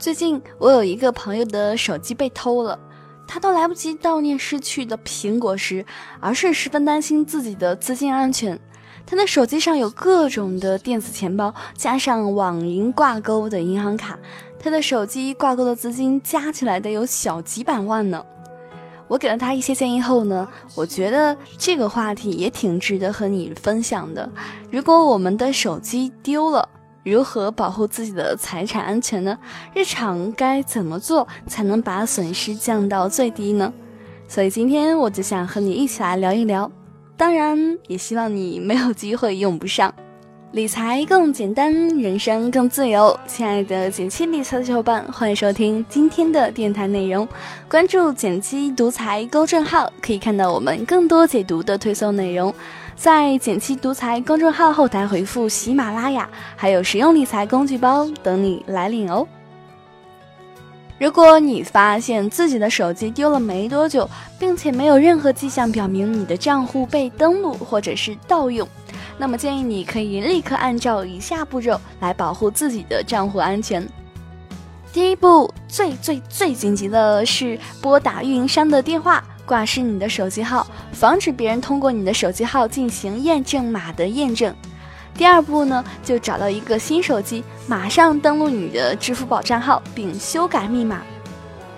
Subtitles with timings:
[0.00, 2.78] 最近我有一个朋友的手机被偷了，
[3.26, 5.84] 他都来不及悼念失去的苹果时，
[6.20, 8.58] 而是十分担心自己的资金安全。
[9.04, 14.18] 他的手机上有各种的电子钱包，加上网银挂钩的银行卡，
[14.58, 18.24] 他的手机挂钩的资金加起来得有小几百万呢。
[19.06, 24.30] 我给了他一些建议后呢，我觉得这个话题也挺值得和你分享的。
[24.70, 26.66] 如果我们的手机丢了，
[27.02, 29.38] 如何保护自己的财产安全呢？
[29.74, 33.72] 日常该怎么做才能把损失降到最低呢？
[34.28, 36.70] 所以今天我就想和你一起来聊一聊，
[37.16, 39.92] 当然也希望你没有机会用不上。
[40.52, 43.16] 理财更简单，人生更自由。
[43.24, 47.26] 亲爱的简七理财的小伙伴，欢迎收听今天的电台内容。
[47.68, 52.52] 关注简七独裁公众号，可以看到我们更多解读的推送内容。
[53.00, 59.26] 在简七独裁公众号后台回复喜马拉雅，还有实用理财工具包等你来领哦。
[60.98, 64.06] 如果你发现自己的手机丢了没多久，
[64.38, 68.68] 并且没有任何迹象表明你的账户被登录或者是盗用，
[69.16, 73.88] 那么建议你可以立刻按照以下步骤来保护自己的账户安全。
[74.92, 79.24] 第一步，最最最紧急的是拨打运营商的电话。
[79.50, 84.54] 挂失你的手机号，防止别人通过你的手机号进行验证码的验证。
[85.12, 91.02] 第二步呢，就找到一个新手机，马上登录你的支付宝账号并修改密码。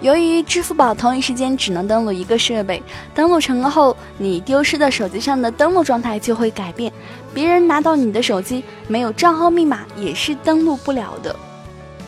[0.00, 2.82] 由于支付宝同一时间只能登录一个设备，
[3.14, 6.90] 登录成功后，你丢失的手机上的登录状态就会改变，
[7.34, 11.36] 别人拿到你的手机没有账号密码也是登录不了的。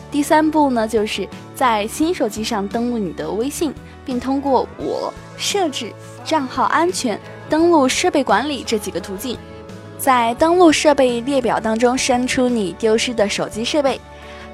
[0.09, 3.71] 第三步呢，就是在新手机上登录你的微信，
[4.03, 5.13] 并通过我。
[5.41, 5.91] 设置
[6.23, 9.35] 账号安全、登录设备管理这几个途径，
[9.97, 13.99] 在登录设备列表当中删除你丢失的手机设备。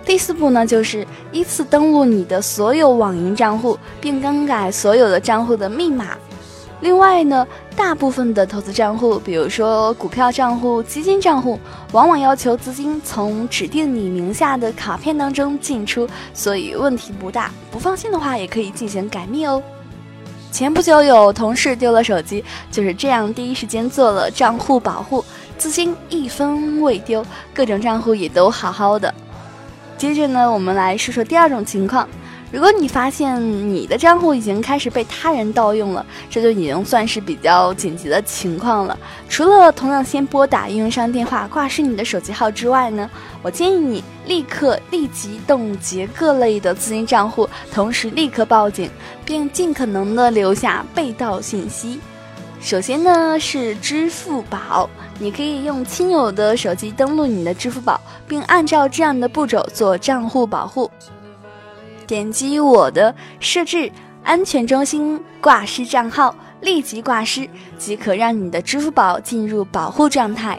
[0.06, 6.18] 第四步呢，就是依次登录你的所有网银账户，并更改所有的账户的密码。
[6.80, 11.60] 另外呢，大部分的投资账户，比如说股票账户、基金账户，
[11.92, 17.52] 往往要求资金从指定你名下的卡片当中进出，所以问题不大。
[17.70, 19.62] 不放心的话，也可以进行改密哦。
[20.58, 25.24] 前不久有同事丢了手机，就是这样第一时间做了账户保护，
[25.56, 27.24] 资金一分未丢，
[27.54, 29.14] 各种账户也都好好的。
[30.00, 32.10] 接着呢，我们来说说第二种情况。
[32.50, 38.98] 如果你发现你的账户已经开始被他人盗用了，这就已经算是比较紧急的情况了。
[39.28, 43.10] 除了同样先拨打运营商电话挂失你的手机号之外呢，
[43.42, 48.90] 我建议你立刻立即冻结各类的资金账户，同时立刻报警，
[49.26, 52.00] 并尽可能的留下被盗信息。
[52.62, 60.90] 首先呢是支付宝，你可以用亲友的手机登录你的支付宝，并按照这样的步骤做账户保护。
[62.08, 63.92] 点击我的设置
[64.24, 67.48] 安全中心挂失账号，立即挂失
[67.78, 70.58] 即可让你的支付宝进入保护状态。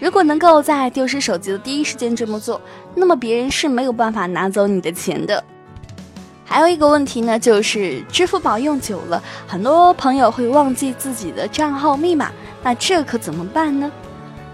[0.00, 2.60] 如果能够在丢失手机的第一时间这么做，
[2.94, 5.42] 那么别人是没有办法拿走你的钱的。
[6.44, 12.30] 还有一个问题呢，就是支付宝用久了，很多朋友会忘记自己的账号密码，
[12.62, 13.90] 那这可怎么办呢？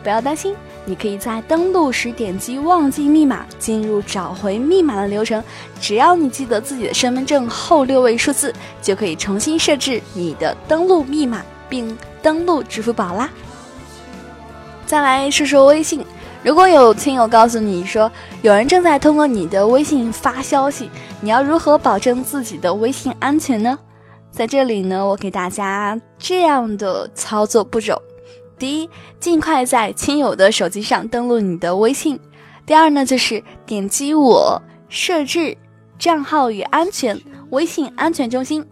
[0.03, 0.55] 不要担心。
[0.85, 5.43] 你可以在登录时点击忘记密码，进入找回密码的流程。
[5.81, 8.53] 只要你记得自己的身份证后六位数字，
[8.83, 13.31] 就可以重新设置你的登录密码，并登录支付宝啦。
[14.87, 16.05] 再来说说微信，
[16.43, 18.11] 如果有亲友告诉你说
[18.43, 20.91] 有人正在通过你的微信发消息，
[21.21, 23.79] 你要如何保证自己的微信安全呢？
[24.33, 28.01] 在这里呢，我给大家这样的操作步骤。
[28.61, 32.21] 第一，尽快在亲友的手机上登录你的微信。
[32.67, 34.61] 第二呢，就是点击我
[34.91, 35.57] 设置
[35.99, 37.19] 账号与安全
[37.49, 38.63] 微信安全中心，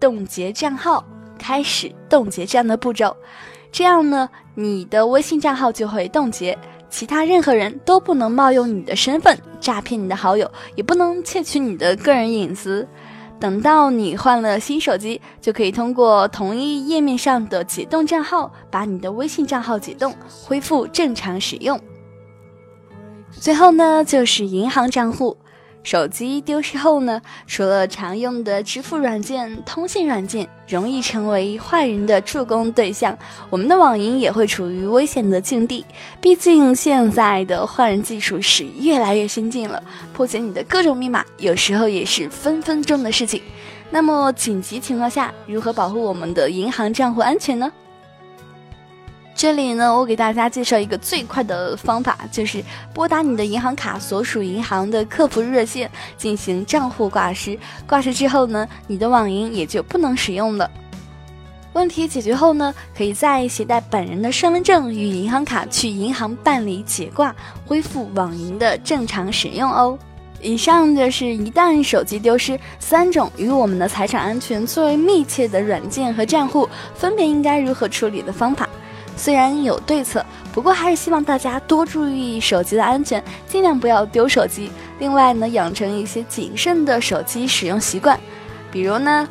[0.00, 1.04] 冻结账号，
[1.38, 3.14] 开始冻结这样的步骤。
[3.70, 6.56] 这样呢，你的微信账号就会冻结，
[6.88, 12.88] 其他任何人都不能冒用你的身份诈骗你的好友，也不能窃取你的个人隐私。
[13.44, 20.14] 等到你换了新手机，就可以通过同一页面上的解冻账号，把你的微信账号解冻，
[20.46, 21.78] 恢复正常使用。
[23.30, 25.36] 最后呢，就是银行账户。
[25.84, 33.16] 手机丢失后呢，除了常用的支付软件、通信软件容易成为坏人的助攻对象，
[33.50, 35.84] 我们的网银也会处于危险的境地。
[36.22, 39.82] 毕竟现在的换人技术是越来越先进了，
[40.14, 43.42] 破解你的各种密码有时候也是分分钟的事情。
[43.90, 47.70] 那么紧急情况下，如何保护我们的银行账户安全呢？
[49.34, 52.62] 这里呢，我给大家介绍一个最快的方法，就是
[52.94, 57.58] 拨打你的银行卡所属银行的客服热线进行账户挂失。
[57.86, 60.70] 挂失之后呢，你的网银也就不能使用了。
[61.72, 67.34] 问题解决后呢，可以再携带本人的身份证与银行卡去银行办理解挂，
[67.66, 69.98] 恢复网银的正常使用哦。
[70.40, 78.68] 以上就是一旦手机丢失，三种与我们的财产安全最为密切的软件和账户，分别应该如何处理的方法。
[79.16, 84.70] 虽然有对策，不过还是希望大家多注意手机的安全，尽量不要丢手机。
[84.98, 88.18] 另外呢，养成一些谨慎的手机使用习惯，
[88.70, 89.26] 比如呢，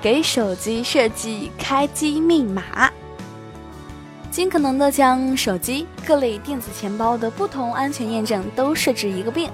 [0.00, 2.90] 给手机设计开机密码，
[4.30, 9.50] 尽可能的将手机各类电子钱包的不同安全验证都设置一个遍。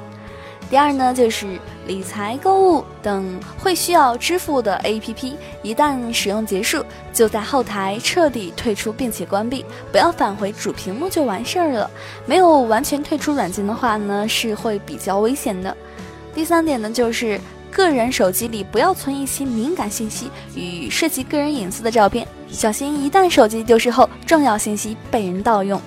[0.69, 11.89] 第二呢，就是理财、购物等会需要支付的 APP，一旦使用结束，就在后台彻底退出并且关闭，不要返回主屏幕就完事儿了。
[12.27, 15.75] 没有完全退出软件的话呢，是会比较危险的。
[16.35, 17.41] 第三点呢，就是
[17.71, 25.81] 个人手机里不要存一些敏感信息与涉及个人隐私的照片，小心一旦手机丢失后，重要信息被人盗用。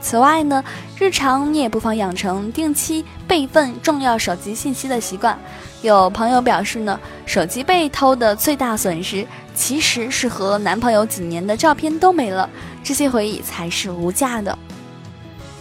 [0.00, 0.62] 此外呢，
[0.98, 5.38] 日常你也不妨养成定期备份重要手机信息的习惯。
[5.82, 12.48] 有朋友表示呢，手机被偷的最大损失其实是和男朋友几年的照片都没了，
[12.82, 14.56] 这些回忆才是无价的。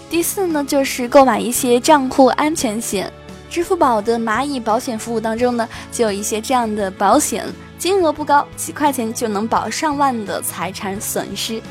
[0.10, 3.12] 第四呢，就是购买一些账户安全险。
[3.50, 7.46] 支付宝的蚂蚁保险服务当中呢，就有一些这样的保险，
[7.78, 11.62] 金额不高，几块钱就能保上万的财产损失。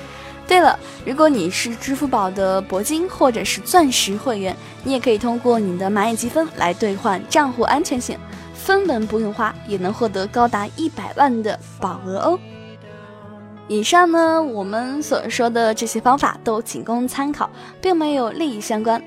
[0.48, 8.18] 对了，如果你是支付宝的铂金或者是钻石会员，你也可以通过你的蚂蚁积分来兑换账户安全险，
[8.54, 12.38] 分文不用花，也能获得高达一百万的保额哦。
[13.66, 17.50] 以上呢，我们所说的这些方法都仅供参考，
[17.80, 19.02] 并没有利益相关。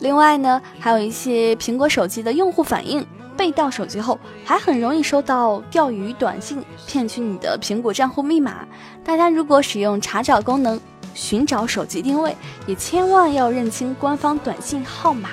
[0.00, 3.06] 另外呢，还有一些苹果手机的用户反映。
[3.38, 8.66] 被盗手机后，还很容易收到钓鱼短信，骗取你的苹果账户密码。
[9.04, 10.78] 大家如果使用查找功能
[11.14, 12.36] 寻找手机定位，
[12.66, 15.28] 也千万要认清官方短信号码。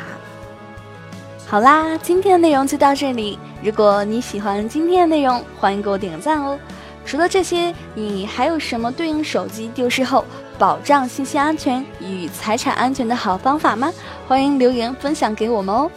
[1.48, 3.40] 好啦，今天的内容就到这里。
[3.64, 6.60] 如果你喜欢今天的内容，欢迎给我点个赞哦。
[7.08, 10.24] 除了这些，你还有什么对应手机丢失后
[10.60, 13.92] 保障信息安全与财产安全的好方法吗？
[14.28, 15.90] 欢迎留言分享给我们哦。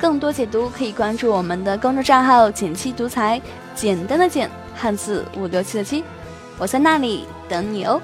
[0.00, 3.40] 更多解读可以关注我们的公众账号“简七独裁”，
[3.74, 6.04] 简单的简，汉字五六七的七，
[6.58, 8.00] 我在那里等你哦。